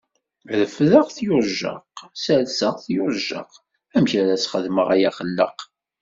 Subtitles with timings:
[0.59, 3.51] Refdeɣ-t yujjaq, serseɣ-t yujjaq,
[3.95, 5.59] amek ara sxedmeɣ ay axellaq!